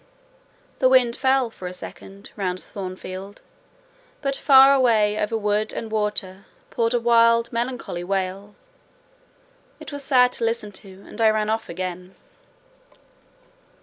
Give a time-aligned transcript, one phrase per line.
[0.79, 3.43] The wind fell, for a second, round Thornfield;
[4.23, 8.55] but far away over wood and water, poured a wild, melancholy wail:
[9.79, 12.15] it was sad to listen to, and I ran off again.